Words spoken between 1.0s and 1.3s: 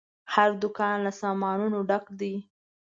له